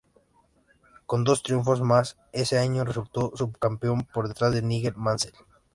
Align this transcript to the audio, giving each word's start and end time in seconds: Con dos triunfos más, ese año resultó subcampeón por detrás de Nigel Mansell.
Con 1.05 1.23
dos 1.25 1.43
triunfos 1.43 1.83
más, 1.83 2.17
ese 2.31 2.57
año 2.57 2.83
resultó 2.83 3.33
subcampeón 3.35 4.01
por 4.11 4.27
detrás 4.29 4.51
de 4.51 4.63
Nigel 4.63 4.95
Mansell. 4.95 5.35